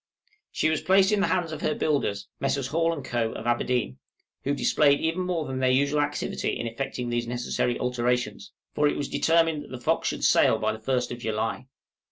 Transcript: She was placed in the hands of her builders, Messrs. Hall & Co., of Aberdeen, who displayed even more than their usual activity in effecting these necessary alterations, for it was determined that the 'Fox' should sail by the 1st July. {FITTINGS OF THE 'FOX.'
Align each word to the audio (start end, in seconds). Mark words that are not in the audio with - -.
She 0.51 0.71
was 0.71 0.81
placed 0.81 1.11
in 1.11 1.19
the 1.19 1.27
hands 1.27 1.51
of 1.51 1.61
her 1.61 1.75
builders, 1.75 2.27
Messrs. 2.39 2.69
Hall 2.69 2.99
& 3.01 3.03
Co., 3.03 3.33
of 3.33 3.45
Aberdeen, 3.45 3.99
who 4.43 4.55
displayed 4.55 4.99
even 4.99 5.21
more 5.21 5.45
than 5.45 5.59
their 5.59 5.69
usual 5.69 6.01
activity 6.01 6.59
in 6.59 6.65
effecting 6.65 7.09
these 7.09 7.27
necessary 7.27 7.77
alterations, 7.77 8.51
for 8.73 8.87
it 8.87 8.97
was 8.97 9.07
determined 9.07 9.61
that 9.63 9.69
the 9.69 9.79
'Fox' 9.79 10.07
should 10.07 10.23
sail 10.23 10.57
by 10.57 10.71
the 10.71 10.79
1st 10.79 11.19
July. 11.19 11.19
{FITTINGS 11.19 11.27
OF 11.65 11.67
THE 11.67 11.67
'FOX.' 11.67 11.69